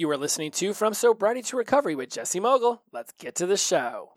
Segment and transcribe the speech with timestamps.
[0.00, 2.80] You are listening to From Sobriety to Recovery with Jesse Mogul.
[2.90, 4.12] Let's get to the show.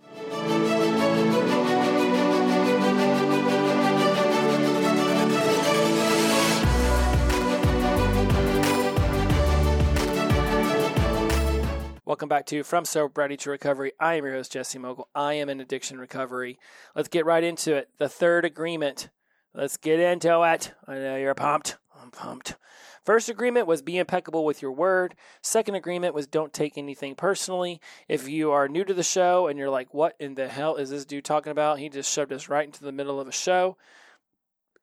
[12.06, 13.92] Welcome back to From Sobriety to Recovery.
[14.00, 15.10] I am your host, Jesse Mogul.
[15.14, 16.60] I am in addiction recovery.
[16.96, 17.90] Let's get right into it.
[17.98, 19.10] The third agreement.
[19.54, 20.74] Let's get into it.
[20.88, 21.76] I know you're pumped.
[22.04, 22.58] I'm pumped.
[23.06, 25.16] First agreement was be impeccable with your word.
[25.42, 27.80] Second agreement was don't take anything personally.
[28.10, 30.90] If you are new to the show and you're like, what in the hell is
[30.90, 31.80] this dude talking about?
[31.80, 33.78] He just shoved us right into the middle of a show.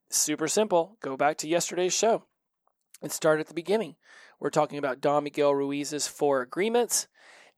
[0.09, 0.97] Super simple.
[1.02, 2.25] Go back to yesterday's show
[3.02, 3.97] and start at the beginning.
[4.39, 7.06] We're talking about Don Miguel Ruiz's four agreements.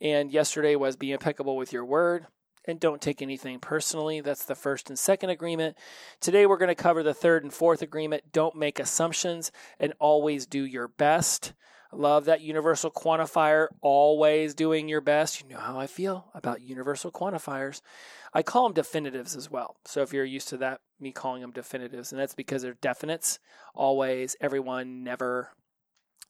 [0.00, 2.26] And yesterday was be impeccable with your word
[2.64, 4.20] and don't take anything personally.
[4.20, 5.76] That's the first and second agreement.
[6.20, 8.32] Today we're going to cover the third and fourth agreement.
[8.32, 11.52] Don't make assumptions and always do your best.
[11.94, 15.42] Love that universal quantifier, always doing your best.
[15.42, 17.82] You know how I feel about universal quantifiers.
[18.32, 19.76] I call them definitives as well.
[19.84, 23.38] So if you're used to that, me calling them definitives, and that's because they're definites,
[23.74, 25.50] always, everyone, never.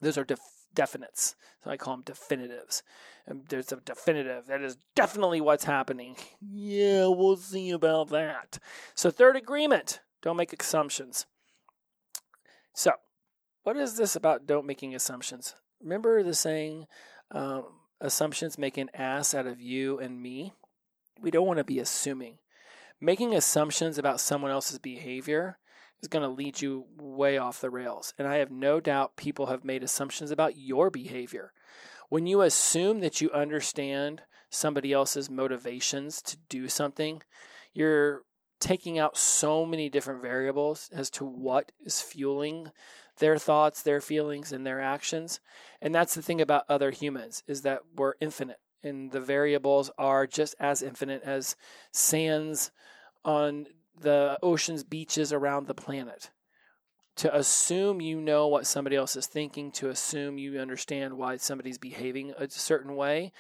[0.01, 0.41] Those are def-
[0.75, 1.35] definites.
[1.63, 2.83] So I call them definitives.
[3.27, 4.47] And there's a definitive.
[4.47, 6.17] That is definitely what's happening.
[6.41, 8.59] Yeah, we'll see about that.
[8.95, 11.27] So, third agreement don't make assumptions.
[12.75, 12.93] So,
[13.63, 15.55] what is this about don't making assumptions?
[15.81, 16.87] Remember the saying,
[17.31, 17.65] um,
[18.01, 20.53] assumptions make an ass out of you and me?
[21.21, 22.39] We don't want to be assuming.
[23.01, 25.59] Making assumptions about someone else's behavior
[26.03, 28.13] is going to lead you way off the rails.
[28.19, 31.53] And I have no doubt people have made assumptions about your behavior.
[32.09, 37.23] When you assume that you understand somebody else's motivations to do something,
[37.73, 38.23] you're
[38.61, 42.71] taking out so many different variables as to what is fueling
[43.19, 45.41] their thoughts, their feelings, and their actions.
[45.81, 50.27] And that's the thing about other humans is that we're infinite and the variables are
[50.27, 51.57] just as infinite as
[51.93, 52.71] sands
[53.25, 53.67] on
[53.99, 56.31] the ocean's beaches around the planet.
[57.17, 61.79] To assume you know what somebody else is thinking, to assume you understand why somebody's
[61.79, 63.33] behaving a certain way,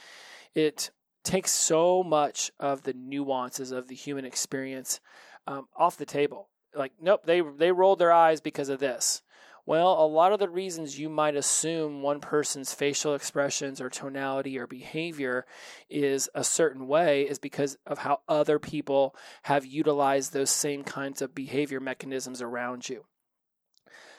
[0.54, 0.90] it
[1.24, 5.00] takes so much of the nuances of the human experience
[5.46, 6.48] um, off the table.
[6.74, 9.22] Like, nope, they they rolled their eyes because of this.
[9.64, 14.58] Well, a lot of the reasons you might assume one person's facial expressions or tonality
[14.58, 15.46] or behavior
[15.88, 19.14] is a certain way is because of how other people
[19.44, 23.04] have utilized those same kinds of behavior mechanisms around you.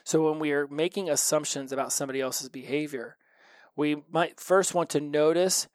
[0.02, 3.16] So when we are making assumptions about somebody else's behavior,
[3.76, 5.68] we might first want to notice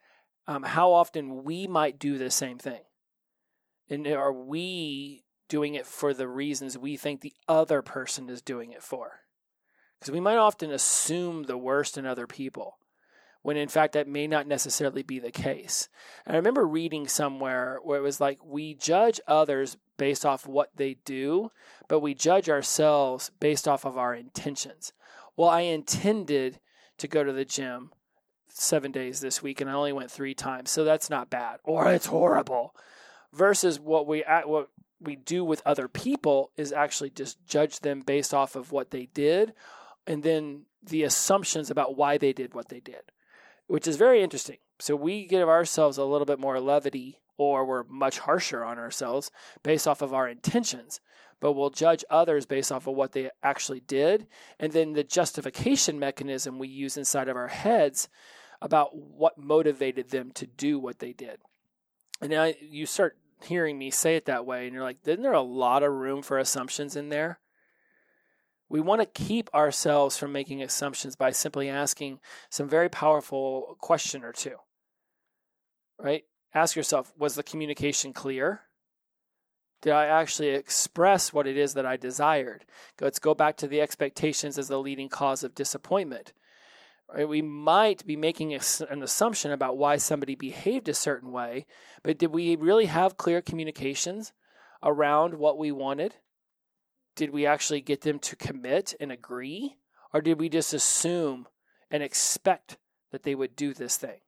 [0.48, 2.82] um, how often we might do the same thing.
[3.88, 8.72] And are we doing it for the reasons we think the other person is doing
[8.72, 9.22] it for?
[10.00, 12.78] Because we might often assume the worst in other people
[13.42, 15.88] when in fact that may not necessarily be the case.
[16.26, 20.72] And I remember reading somewhere where it was like we judge others based off what
[20.76, 21.52] they do,
[21.88, 24.94] but we judge ourselves based off of our intentions.
[25.38, 26.60] Well, I intended
[26.98, 27.92] to go to the gym
[28.50, 31.92] seven days this week and I only went three times, so that's not bad, or
[31.92, 32.76] it's horrible.
[33.32, 38.34] Versus what we what we do with other people is actually just judge them based
[38.34, 39.54] off of what they did
[40.10, 43.04] and then the assumptions about why they did what they did,
[43.68, 44.58] which is very interesting.
[44.80, 49.30] So we give ourselves a little bit more levity or we're much harsher on ourselves
[49.62, 51.00] based off of our intentions,
[51.40, 54.26] but we'll judge others based off of what they actually did.
[54.60, 58.10] And then the justification mechanism we use inside of our heads
[58.64, 61.38] about what motivated them to do what they did.
[62.20, 65.32] And now you start hearing me say it that way, and you're like, isn't there
[65.34, 67.40] a lot of room for assumptions in there?
[68.70, 72.20] We want to keep ourselves from making assumptions by simply asking
[72.50, 74.58] some very powerful question or two.
[75.98, 76.24] Right?
[76.54, 78.62] Ask yourself, was the communication clear?
[79.82, 82.66] Did I actually express what it is that I desired?
[83.02, 86.34] Let's go back to the expectations as the leading cause of disappointment.
[87.12, 87.28] Right?
[87.28, 91.66] We might be making an assumption about why somebody behaved a certain way,
[92.04, 94.32] but did we really have clear communications
[94.84, 96.16] around what we wanted?
[97.20, 99.76] Did we actually get them to commit and agree?
[100.14, 101.50] Or did we just assume
[101.92, 102.78] and expect
[103.12, 104.22] that they would do this thing?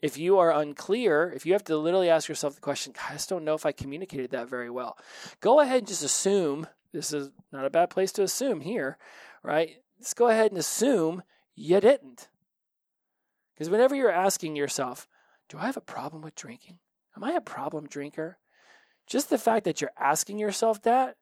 [0.00, 3.28] If you are unclear, if you have to literally ask yourself the question, I just
[3.28, 4.96] don't know if I communicated that very well,
[5.40, 8.96] go ahead and just assume this is not a bad place to assume here,
[9.42, 9.78] right?
[9.98, 11.24] Let's go ahead and assume
[11.56, 12.28] you didn't.
[13.52, 15.08] Because whenever you're asking yourself,
[15.48, 16.78] do I have a problem with drinking?
[17.16, 18.38] Am I a problem drinker?
[19.10, 21.16] Just the fact that you're asking yourself that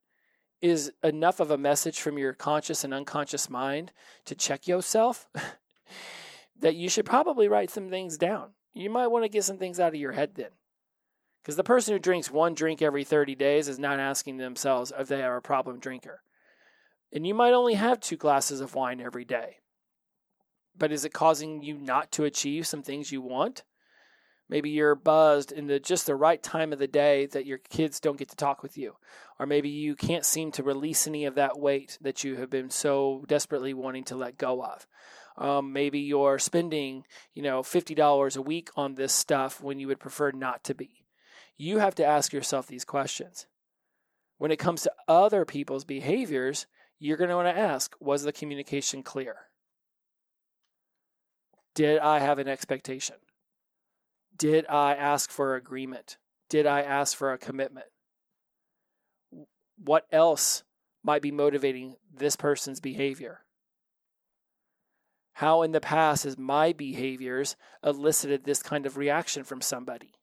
[0.61, 3.93] is enough of a message from your conscious and unconscious mind
[4.27, 5.27] to check yourself.
[6.61, 8.51] that you should probably write some things down.
[8.75, 10.51] You might want to get some things out of your head then.
[11.43, 15.09] Because the person who drinks one drink every 30 days is not asking themselves if
[15.09, 16.23] they are a problem drinker.
[17.11, 19.59] And you might only have two glasses of wine every day.
[20.77, 23.63] But is it causing you not to achieve some things you want?
[24.49, 28.01] Maybe you're buzzed in the just the right time of the day that your kids
[28.01, 28.97] don't get to talk with you.
[29.39, 32.71] Or maybe you can't seem to release any of that weight that you have been
[32.71, 34.87] so desperately wanting to let go of.
[35.37, 37.05] Um, maybe you're spending,
[37.35, 41.05] you know, $50 a week on this stuff when you would prefer not to be.
[41.57, 43.47] You have to ask yourself these questions.
[44.39, 46.67] When it comes to other people's behaviors,
[46.99, 49.37] you're going to want to ask Was the communication clear?
[51.75, 53.17] Did I have an expectation?
[54.39, 56.17] Did I ask for agreement?
[56.49, 57.87] Did I ask for a commitment?
[59.77, 60.63] What else
[61.03, 63.41] might be motivating this person's behavior?
[65.35, 70.19] How in the past has my behaviors elicited this kind of reaction from somebody?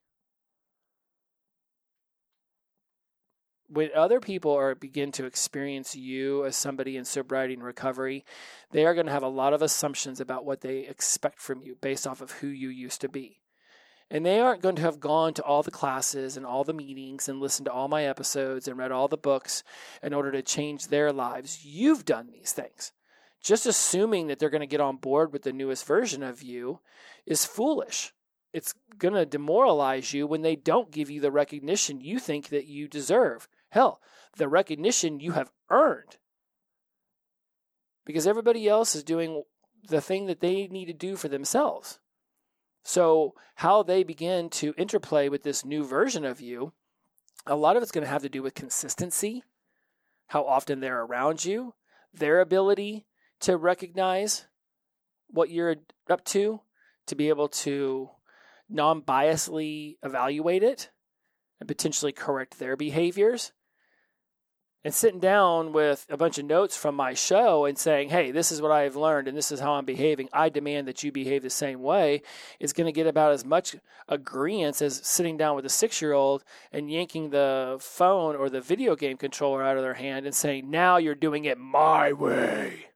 [3.68, 8.24] when other people are begin to experience you as somebody in sobriety and recovery,
[8.70, 11.76] they are going to have a lot of assumptions about what they expect from you
[11.80, 13.40] based off of who you used to be.
[14.10, 17.28] And they aren't going to have gone to all the classes and all the meetings
[17.28, 19.64] and listened to all my episodes and read all the books
[20.02, 21.64] in order to change their lives.
[21.64, 22.92] You've done these things.
[23.42, 26.80] Just assuming that they're going to get on board with the newest version of you
[27.26, 28.12] is foolish.
[28.52, 32.66] It's going to demoralize you when they don't give you the recognition you think that
[32.66, 33.48] you deserve.
[33.70, 34.00] Hell,
[34.36, 36.16] the recognition you have earned.
[38.04, 39.42] Because everybody else is doing
[39.88, 41.98] the thing that they need to do for themselves.
[42.88, 46.72] So, how they begin to interplay with this new version of you,
[47.44, 49.42] a lot of it's going to have to do with consistency,
[50.28, 51.74] how often they're around you,
[52.14, 53.04] their ability
[53.40, 54.46] to recognize
[55.26, 55.74] what you're
[56.08, 56.60] up to,
[57.06, 58.08] to be able to
[58.68, 60.90] non biasedly evaluate it
[61.58, 63.50] and potentially correct their behaviors
[64.86, 68.52] and sitting down with a bunch of notes from my show and saying, hey, this
[68.52, 70.28] is what I've learned and this is how I'm behaving.
[70.32, 72.22] I demand that you behave the same way
[72.60, 73.74] is going to get about as much
[74.08, 78.60] agreement as sitting down with a six year old and yanking the phone or the
[78.60, 82.86] video game controller out of their hand and saying, now you're doing it my way.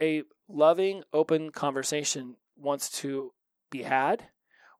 [0.00, 3.32] A loving, open conversation wants to
[3.68, 4.28] be had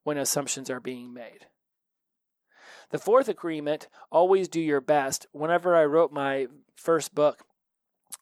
[0.04, 1.48] when assumptions are being made.
[2.90, 5.26] The fourth agreement, always do your best.
[5.32, 6.46] Whenever I wrote my
[6.76, 7.44] first book,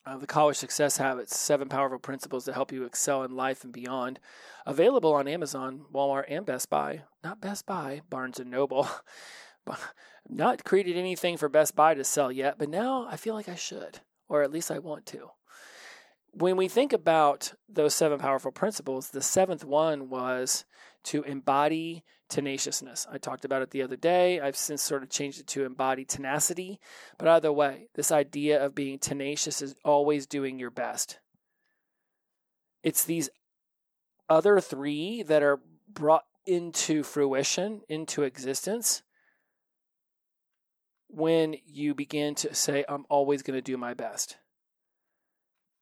[0.06, 3.72] uh, The College Success Habits Seven Powerful Principles to Help You Excel in Life and
[3.72, 4.20] Beyond,
[4.66, 7.02] available on Amazon, Walmart, and Best Buy.
[7.22, 8.88] Not Best Buy, Barnes and Noble.
[10.28, 13.54] Not created anything for Best Buy to sell yet, but now I feel like I
[13.54, 15.30] should, or at least I want to.
[16.36, 20.64] When we think about those seven powerful principles, the seventh one was
[21.04, 23.06] to embody tenaciousness.
[23.08, 24.40] I talked about it the other day.
[24.40, 26.80] I've since sort of changed it to embody tenacity.
[27.18, 31.20] But either way, this idea of being tenacious is always doing your best.
[32.82, 33.30] It's these
[34.28, 39.02] other three that are brought into fruition, into existence,
[41.08, 44.36] when you begin to say, I'm always going to do my best.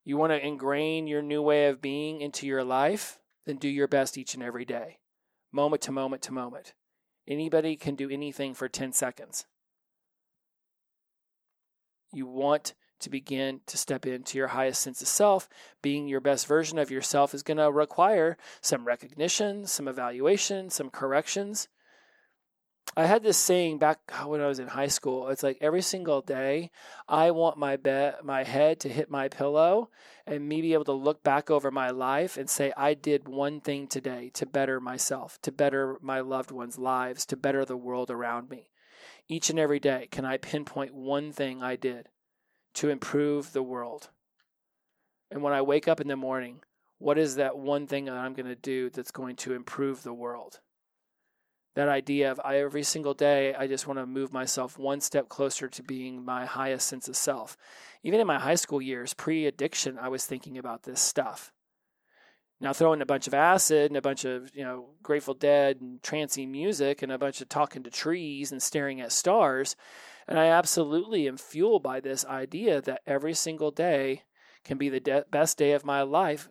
[0.04, 3.88] You want to ingrain your new way of being into your life, then do your
[3.88, 4.98] best each and every day
[5.52, 6.72] moment to moment to moment.
[7.28, 9.46] Anybody can do anything for 10 seconds.
[12.12, 15.48] You want to begin to step into your highest sense of self.
[15.82, 20.90] Being your best version of yourself is going to require some recognition, some evaluation, some
[20.90, 21.68] corrections.
[22.94, 25.28] I had this saying back when I was in high school.
[25.28, 26.70] It's like every single day,
[27.08, 29.88] I want my bed, my head to hit my pillow,
[30.26, 33.62] and me be able to look back over my life and say, I did one
[33.62, 38.10] thing today to better myself, to better my loved ones' lives, to better the world
[38.10, 38.68] around me.
[39.26, 42.10] Each and every day, can I pinpoint one thing I did
[42.74, 44.10] to improve the world?
[45.30, 46.60] And when I wake up in the morning,
[46.98, 50.12] what is that one thing that I'm going to do that's going to improve the
[50.12, 50.60] world?
[51.74, 55.28] That idea of I, every single day I just want to move myself one step
[55.28, 57.56] closer to being my highest sense of self.
[58.02, 61.52] Even in my high school years, pre addiction, I was thinking about this stuff.
[62.60, 65.80] Now throw in a bunch of acid and a bunch of, you know, Grateful Dead
[65.80, 69.74] and trancy music and a bunch of talking to trees and staring at stars.
[70.28, 74.22] And I absolutely am fueled by this idea that every single day
[74.64, 76.48] can be the de- best day of my life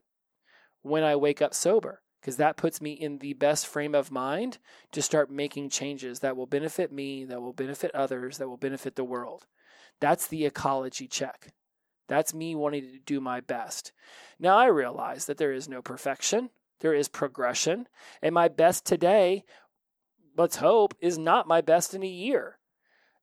[0.82, 4.60] when I wake up sober because that puts me in the best frame of mind
[4.92, 8.96] to start making changes that will benefit me, that will benefit others, that will benefit
[8.96, 9.48] the world.
[10.00, 11.48] That's the ecology check.
[12.08, 13.92] That's me wanting to do my best.
[14.40, 16.52] Now I realize that there is no perfection,
[16.82, 17.88] there is progression,
[18.22, 19.44] and my best today,
[20.38, 22.58] let's hope, is not my best in a year.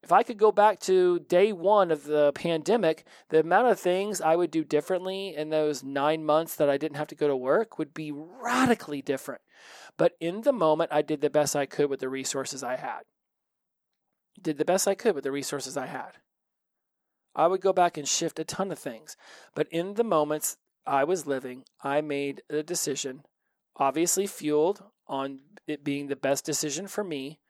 [0.03, 4.21] If I could go back to day one of the pandemic, the amount of things
[4.21, 7.37] I would do differently in those nine months that I didn't have to go to
[7.37, 9.43] work would be radically different.
[9.97, 13.03] But in the moment, I did the best I could with the resources I had.
[14.41, 16.13] Did the best I could with the resources I had.
[17.35, 19.17] I would go back and shift a ton of things.
[19.55, 23.25] But in the moments I was living, I made a decision,
[23.77, 27.41] obviously fueled on it being the best decision for me.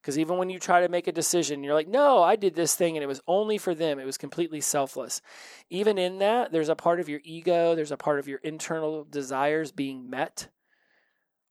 [0.00, 2.74] Because even when you try to make a decision, you're like, no, I did this
[2.74, 3.98] thing and it was only for them.
[3.98, 5.20] It was completely selfless.
[5.68, 9.04] Even in that, there's a part of your ego, there's a part of your internal
[9.04, 10.48] desires being met.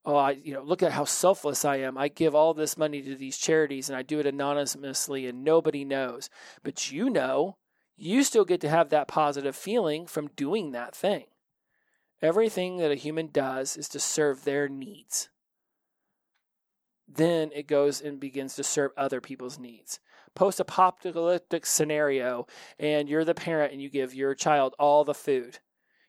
[0.03, 1.97] Oh, I, you know, look at how selfless I am.
[1.97, 5.85] I give all this money to these charities and I do it anonymously and nobody
[5.85, 6.29] knows.
[6.63, 7.57] But you know,
[7.95, 11.25] you still get to have that positive feeling from doing that thing.
[12.21, 15.29] Everything that a human does is to serve their needs.
[17.11, 19.99] Then it goes and begins to serve other people's needs.
[20.35, 22.45] Post apocalyptic scenario,
[22.77, 25.57] and you're the parent and you give your child all the food.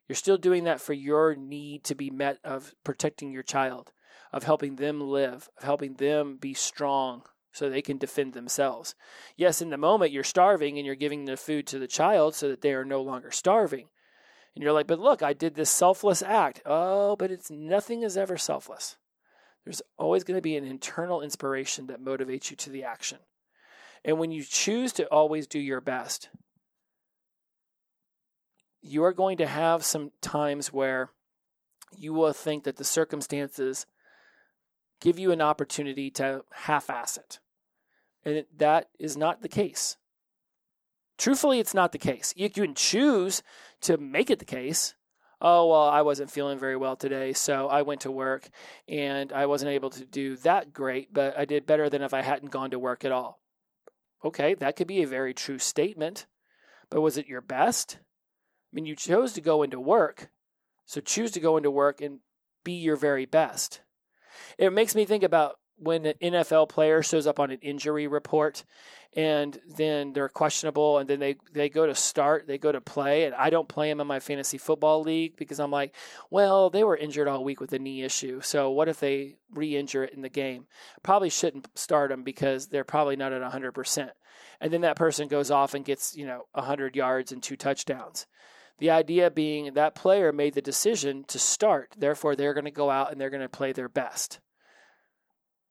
[0.09, 3.92] You're still doing that for your need to be met of protecting your child,
[4.33, 8.95] of helping them live, of helping them be strong, so they can defend themselves.
[9.37, 12.49] Yes, in the moment you're starving and you're giving the food to the child so
[12.49, 13.88] that they are no longer starving.
[14.54, 16.61] And you're like, but look, I did this selfless act.
[16.66, 18.97] Oh, but it's nothing is ever selfless.
[19.64, 23.18] There's always going to be an internal inspiration that motivates you to the action.
[24.04, 26.30] And when you choose to always do your best,
[28.82, 31.10] you are going to have some times where
[31.96, 33.86] you will think that the circumstances
[35.00, 37.40] give you an opportunity to half ass it.
[38.24, 39.96] And that is not the case.
[41.18, 42.32] Truthfully, it's not the case.
[42.36, 43.42] You can choose
[43.82, 44.94] to make it the case.
[45.42, 48.49] Oh, well, I wasn't feeling very well today, so I went to work
[48.87, 52.20] and I wasn't able to do that great, but I did better than if I
[52.20, 53.40] hadn't gone to work at all.
[54.23, 56.26] Okay, that could be a very true statement,
[56.90, 57.99] but was it your best?
[58.00, 60.30] I mean, you chose to go into work,
[60.85, 62.20] so choose to go into work and
[62.62, 63.80] be your very best.
[64.59, 68.64] It makes me think about when an NFL player shows up on an injury report
[69.14, 73.25] and then they're questionable and then they, they go to start, they go to play,
[73.25, 75.94] and I don't play them in my fantasy football league because I'm like,
[76.30, 78.40] well, they were injured all week with a knee issue.
[78.40, 80.66] So what if they re injure it in the game?
[81.02, 84.10] Probably shouldn't start them because they're probably not at 100%.
[84.60, 88.26] And then that person goes off and gets, you know, 100 yards and two touchdowns.
[88.78, 92.90] The idea being that player made the decision to start, therefore they're going to go
[92.90, 94.40] out and they're going to play their best.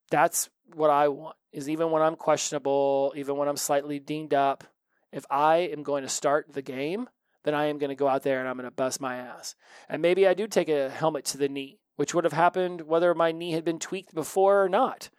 [0.10, 1.36] That's what I want.
[1.52, 4.64] Is even when I'm questionable, even when I'm slightly dinged up,
[5.12, 7.10] if I am going to start the game,
[7.44, 9.56] then I am going to go out there and I'm going to bust my ass.
[9.88, 13.16] And maybe I do take a helmet to the knee, which would have happened whether
[13.16, 15.10] my knee had been tweaked before or not.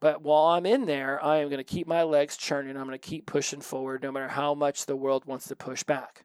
[0.00, 2.76] But while I'm in there, I am going to keep my legs churning.
[2.76, 5.82] I'm going to keep pushing forward no matter how much the world wants to push
[5.82, 6.24] back.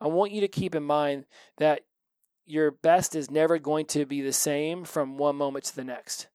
[0.00, 1.26] I want you to keep in mind
[1.58, 1.82] that
[2.46, 6.28] your best is never going to be the same from one moment to the next.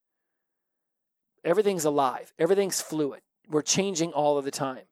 [1.43, 3.21] Everything's alive, everything's fluid.
[3.49, 4.85] We're changing all of the time.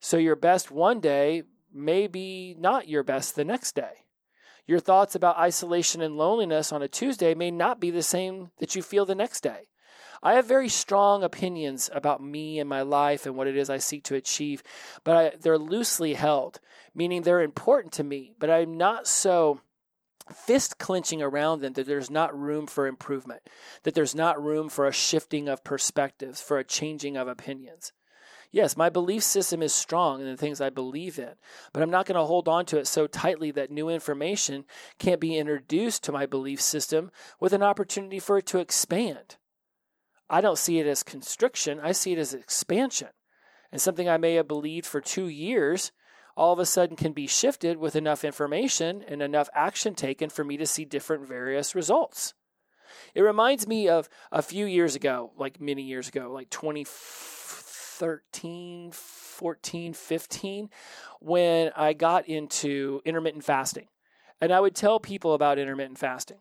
[0.00, 4.04] So your best one day may be not your best the next day.
[4.66, 8.74] Your thoughts about isolation and loneliness on a Tuesday may not be the same that
[8.74, 9.68] you feel the next day.
[10.22, 13.78] I have very strong opinions about me and my life and what it is I
[13.78, 14.62] seek to achieve,
[15.02, 16.60] but I, they're loosely held,
[16.94, 19.60] meaning they're important to me, but I'm not so
[20.32, 23.42] fist clenching around them that there's not room for improvement,
[23.84, 27.92] that there's not room for a shifting of perspectives, for a changing of opinions.
[28.50, 31.32] Yes, my belief system is strong in the things I believe in,
[31.72, 34.66] but I'm not going to hold on to it so tightly that new information
[34.98, 37.10] can't be introduced to my belief system
[37.40, 39.36] with an opportunity for it to expand.
[40.28, 43.08] I don't see it as constriction, I see it as expansion.
[43.70, 45.92] And something I may have believed for two years
[46.36, 50.44] all of a sudden can be shifted with enough information and enough action taken for
[50.44, 52.34] me to see different various results.
[53.14, 59.94] It reminds me of a few years ago, like many years ago, like 2013, 14,
[59.94, 60.70] 15,
[61.20, 63.88] when I got into intermittent fasting.
[64.40, 66.38] And I would tell people about intermittent fasting.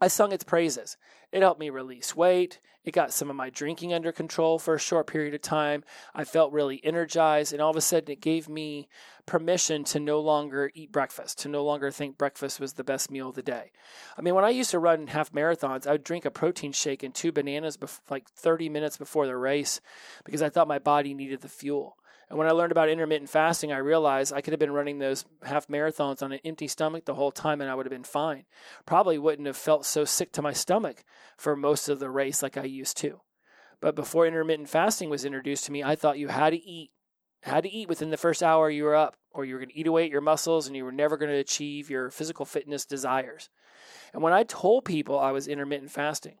[0.00, 0.96] I sung its praises.
[1.30, 2.60] It helped me release weight.
[2.82, 5.84] It got some of my drinking under control for a short period of time.
[6.14, 8.88] I felt really energized, and all of a sudden, it gave me
[9.26, 13.28] permission to no longer eat breakfast, to no longer think breakfast was the best meal
[13.28, 13.70] of the day.
[14.16, 17.02] I mean, when I used to run half marathons, I would drink a protein shake
[17.02, 19.82] and two bananas bef- like 30 minutes before the race
[20.24, 21.98] because I thought my body needed the fuel.
[22.30, 25.24] And when I learned about intermittent fasting, I realized I could have been running those
[25.42, 28.44] half marathons on an empty stomach the whole time and I would have been fine.
[28.86, 31.02] Probably wouldn't have felt so sick to my stomach
[31.36, 33.20] for most of the race like I used to.
[33.80, 36.92] But before intermittent fasting was introduced to me, I thought you had to eat,
[37.42, 39.78] had to eat within the first hour you were up, or you were going to
[39.78, 42.84] eat away at your muscles and you were never going to achieve your physical fitness
[42.84, 43.48] desires.
[44.12, 46.36] And when I told people I was intermittent fasting,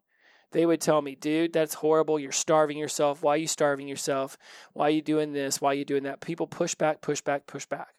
[0.52, 2.18] they would tell me, dude, that's horrible.
[2.18, 3.22] You're starving yourself.
[3.22, 4.36] Why are you starving yourself?
[4.72, 5.60] Why are you doing this?
[5.60, 6.20] Why are you doing that?
[6.20, 7.94] People push back, push back, push back.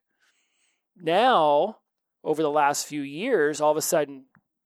[0.97, 1.77] Now,
[2.23, 4.25] over the last few years, all of a sudden,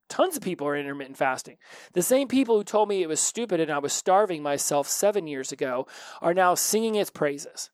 [0.09, 1.57] tons of people are intermittent fasting.
[1.93, 5.27] The same people who told me it was stupid and I was starving myself seven
[5.27, 5.87] years ago
[6.21, 7.69] are now singing its praises.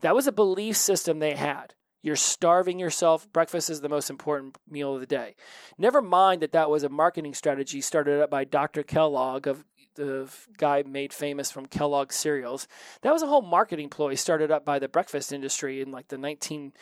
[0.00, 1.74] That was a belief system they had.
[2.02, 3.30] You're starving yourself.
[3.32, 5.34] Breakfast is the most important meal of the day.
[5.76, 8.82] Never mind that that was a marketing strategy started up by Dr.
[8.82, 9.64] Kellogg, of
[9.96, 12.66] the guy made famous from Kellogg cereals.
[13.02, 16.16] That was a whole marketing ploy started up by the breakfast industry in like the
[16.16, 16.72] 1940s,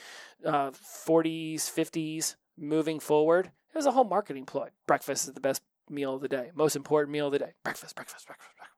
[0.44, 3.46] uh, 50s, moving forward.
[3.46, 4.68] It was a whole marketing ploy.
[4.86, 7.52] Breakfast is the best meal of the day, most important meal of the day.
[7.64, 8.77] Breakfast, breakfast, breakfast, breakfast.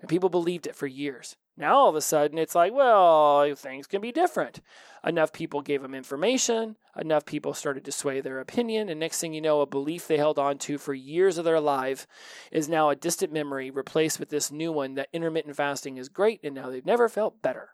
[0.00, 1.36] And people believed it for years.
[1.56, 4.60] Now all of a sudden it's like, well, things can be different.
[5.04, 9.34] Enough people gave them information, enough people started to sway their opinion, and next thing
[9.34, 12.06] you know, a belief they held on to for years of their life
[12.50, 16.40] is now a distant memory replaced with this new one that intermittent fasting is great
[16.42, 17.70] and now they've never felt better.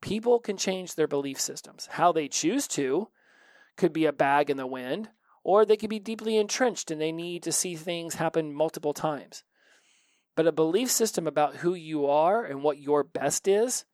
[0.00, 1.88] People can change their belief systems.
[1.92, 3.08] How they choose to
[3.76, 5.08] could be a bag in the wind,
[5.42, 9.42] or they could be deeply entrenched and they need to see things happen multiple times.
[10.40, 13.84] But a belief system about who you are and what your best is,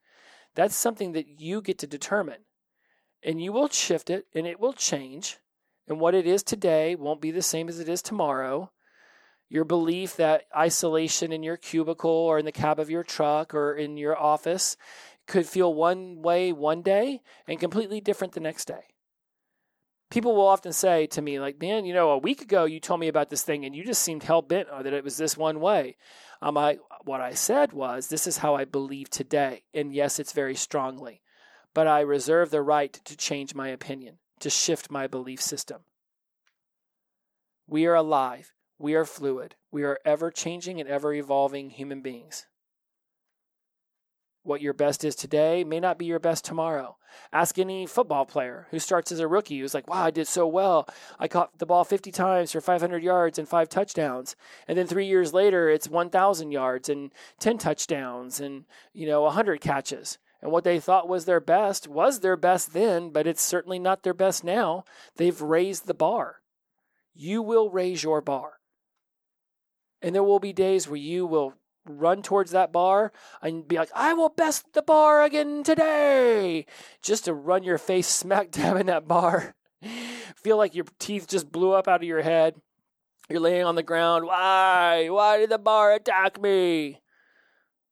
[0.55, 2.45] that's something that you get to determine.
[3.21, 5.39] And you will shift it and it will change.
[5.89, 8.71] And what it is today won't be the same as it is tomorrow.
[9.49, 13.75] Your belief that isolation in your cubicle or in the cab of your truck or
[13.75, 14.77] in your office
[15.27, 18.85] could feel one way one day and completely different the next day
[20.09, 22.99] people will often say to me, like, man, you know, a week ago you told
[22.99, 25.59] me about this thing and you just seemed hell bent that it was this one
[25.59, 25.97] way.
[26.41, 29.63] Um, I, what I said was, this is how I believe today.
[29.73, 31.21] And yes, it's very strongly,
[31.73, 35.81] but I reserve the right to change my opinion, to shift my belief system.
[37.67, 38.53] We are alive.
[38.79, 39.55] We are fluid.
[39.71, 42.45] We are ever changing and ever evolving human beings.
[44.47, 46.95] What your best is today may not be your best tomorrow.
[47.33, 50.47] Ask any football player who starts as a rookie who's like, wow, I did so
[50.47, 50.87] well.
[51.19, 54.37] I caught the ball 50 times for 500 yards and five touchdowns.
[54.65, 59.59] And then three years later, it's 1,000 yards and 10 touchdowns and, you know, 100
[59.59, 60.17] catches.
[60.41, 64.03] And what they thought was their best was their best then, but it's certainly not
[64.03, 64.85] their best now.
[65.17, 66.37] They've raised the bar.
[67.13, 68.61] You will raise your bar.
[70.01, 71.55] And there will be days where you will
[71.89, 76.65] run towards that bar and be like, I will best the bar again today.
[77.01, 79.55] Just to run your face smack dab in that bar.
[80.35, 82.55] Feel like your teeth just blew up out of your head.
[83.29, 84.25] You're laying on the ground.
[84.25, 85.09] Why?
[85.09, 87.01] Why did the bar attack me?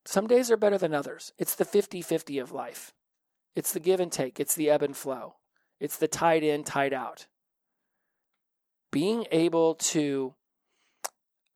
[0.06, 1.34] Some days are better than others.
[1.38, 2.94] It's the 50 50 of life.
[3.56, 5.36] It's the give and take, it's the ebb and flow,
[5.80, 7.28] it's the tide in, tide out.
[8.92, 10.36] Being able to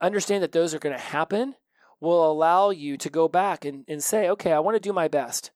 [0.01, 1.55] understand that those are going to happen
[1.99, 5.07] will allow you to go back and, and say, okay, I want to do my
[5.07, 5.51] best.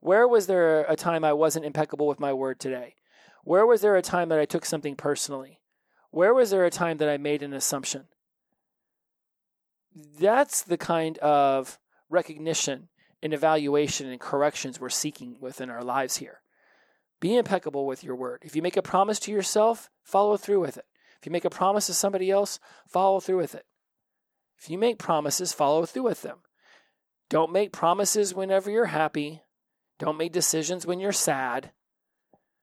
[0.00, 2.96] Where was there a time I wasn't impeccable with my word today?
[3.44, 5.60] Where was there a time that I took something personally?
[6.10, 8.04] Where was there a time that I made an assumption?
[10.18, 11.78] That's the kind of
[12.08, 12.88] recognition
[13.22, 16.40] and evaluation and corrections we're seeking within our lives here.
[17.20, 18.42] Be impeccable with your word.
[18.44, 20.86] If you make a promise to yourself, follow through with it.
[21.20, 23.64] If you make a promise to somebody else, follow through with it.
[24.62, 26.38] If you make promises, follow through with them.
[27.28, 29.42] Don't make promises whenever you're happy.
[29.98, 31.72] Don't make decisions when you're sad.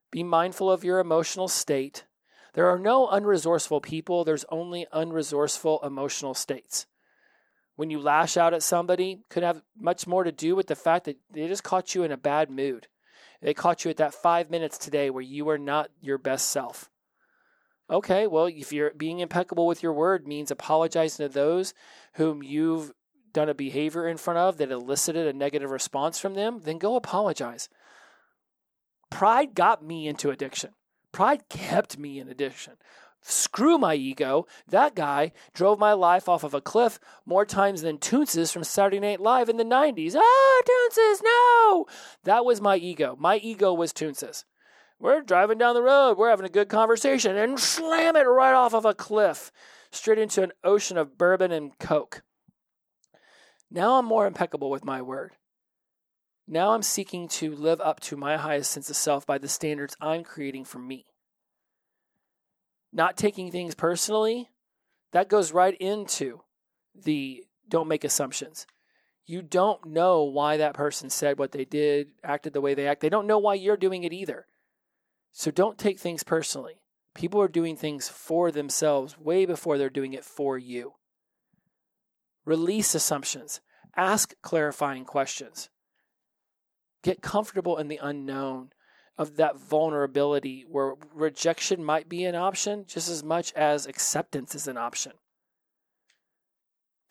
[0.09, 2.05] Be mindful of your emotional state.
[2.53, 6.87] There are no unresourceful people, there's only unresourceful emotional states.
[7.75, 11.03] When you lash out at somebody, could have much more to do with the fact
[11.03, 12.87] that they just caught you in a bad mood.
[13.41, 16.88] They caught you at that five minutes today where you were not your best self.
[17.89, 21.73] Okay, well, if you're being impeccable with your word means apologizing to those
[22.13, 22.91] whom you've
[23.33, 26.95] done a behavior in front of that elicited a negative response from them, then go
[26.95, 27.67] apologize.
[29.09, 30.71] Pride got me into addiction.
[31.11, 32.73] Pride kept me in addiction.
[33.21, 34.45] Screw my ego.
[34.67, 38.99] That guy drove my life off of a cliff more times than Toonces from Saturday
[38.99, 40.15] Night Live in the 90s.
[40.15, 41.85] Ah, Toonces, no!
[42.23, 43.17] That was my ego.
[43.19, 44.45] My ego was Toonces.
[44.99, 48.73] We're driving down the road, we're having a good conversation, and slam it right off
[48.73, 49.51] of a cliff,
[49.91, 52.21] straight into an ocean of bourbon and coke.
[53.71, 55.33] Now I'm more impeccable with my word.
[56.47, 59.95] Now I'm seeking to live up to my highest sense of self by the standards
[60.01, 61.05] I'm creating for me.
[62.91, 64.49] Not taking things personally,
[65.13, 66.41] that goes right into
[66.95, 68.65] the don't make assumptions.
[69.27, 73.01] You don't know why that person said what they did, acted the way they act.
[73.01, 74.47] They don't know why you're doing it either.
[75.31, 76.81] So don't take things personally.
[77.13, 80.93] People are doing things for themselves way before they're doing it for you.
[82.45, 83.61] Release assumptions.
[83.95, 85.69] Ask clarifying questions.
[87.03, 88.71] Get comfortable in the unknown
[89.17, 94.67] of that vulnerability where rejection might be an option just as much as acceptance is
[94.67, 95.11] an option.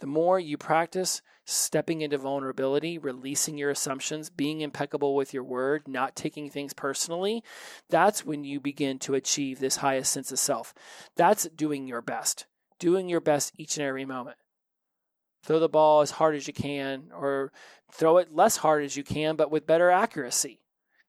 [0.00, 5.88] The more you practice stepping into vulnerability, releasing your assumptions, being impeccable with your word,
[5.88, 7.42] not taking things personally,
[7.88, 10.74] that's when you begin to achieve this highest sense of self.
[11.16, 12.46] That's doing your best,
[12.78, 14.36] doing your best each and every moment.
[15.42, 17.52] Throw the ball as hard as you can, or
[17.90, 20.60] throw it less hard as you can, but with better accuracy.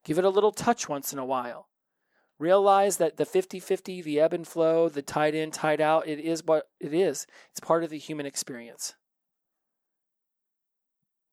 [0.03, 1.67] Give it a little touch once in a while.
[2.39, 6.19] Realize that the 50 50, the ebb and flow, the tide in, tide out, it
[6.19, 7.27] is what it is.
[7.51, 8.95] It's part of the human experience.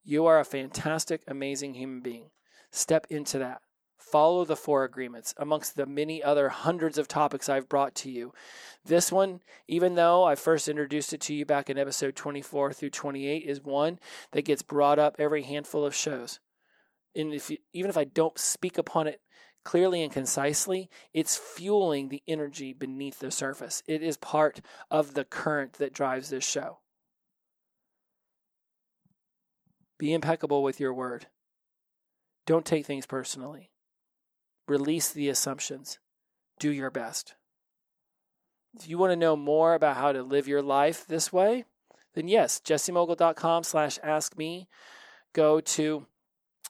[0.03, 2.31] You are a fantastic, amazing human being.
[2.73, 3.61] Step into that.
[3.99, 8.33] Follow the four agreements amongst the many other hundreds of topics I've brought to you.
[8.85, 12.91] This one, even though I first introduced it to you back in episode 24 through
[12.91, 13.99] 28, is one
[14.33, 16.41] that gets brought up every handful of shows.
[17.17, 19.21] And if you, even if I don't speak upon it
[19.67, 23.83] clearly and concisely, it's fueling the energy beneath the surface.
[23.89, 24.61] It is part
[24.93, 26.79] of the current that drives this show.
[29.99, 31.27] Be impeccable with your word.
[32.47, 33.73] Don't take things personally.
[34.69, 35.99] Release the assumptions.
[36.61, 37.35] Do your best.
[38.79, 41.65] If you want to know more about how to live your life this way,
[42.15, 44.69] then yes, jessemogul.com slash ask me.
[45.33, 46.07] Go to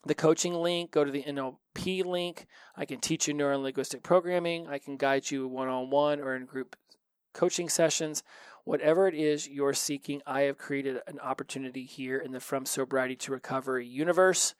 [0.04, 2.46] the coaching link, go to the NLP link.
[2.76, 4.66] I can teach you neuro linguistic programming.
[4.68, 6.76] I can guide you one on one or in group
[7.32, 8.22] coaching sessions.
[8.64, 13.16] Whatever it is you're seeking, I have created an opportunity here in the From Sobriety
[13.16, 14.54] to Recovery universe.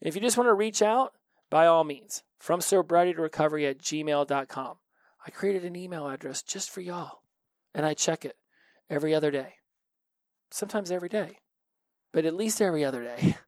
[0.00, 1.14] if you just want to reach out,
[1.50, 4.76] by all means, from sobriety to recovery at gmail.com.
[5.26, 7.22] I created an email address just for y'all,
[7.74, 8.36] and I check it
[8.88, 9.54] every other day.
[10.50, 11.38] Sometimes every day,
[12.12, 13.36] but at least every other day.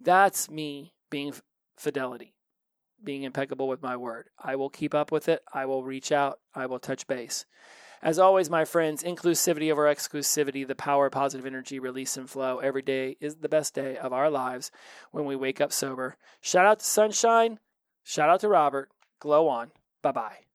[0.00, 1.34] That's me being
[1.76, 2.34] fidelity,
[3.02, 4.28] being impeccable with my word.
[4.38, 5.42] I will keep up with it.
[5.52, 6.38] I will reach out.
[6.54, 7.44] I will touch base.
[8.00, 12.58] As always, my friends, inclusivity over exclusivity, the power of positive energy, release and flow.
[12.58, 14.70] Every day is the best day of our lives
[15.10, 16.16] when we wake up sober.
[16.40, 17.58] Shout out to Sunshine.
[18.04, 18.90] Shout out to Robert.
[19.18, 19.72] Glow on.
[20.00, 20.47] Bye bye.